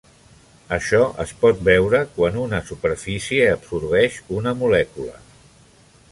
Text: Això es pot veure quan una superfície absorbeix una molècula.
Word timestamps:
Això 0.75 1.01
es 1.23 1.33
pot 1.41 1.59
veure 1.67 1.99
quan 2.15 2.39
una 2.43 2.61
superfície 2.69 3.51
absorbeix 3.57 4.17
una 4.39 4.55
molècula. 4.63 5.21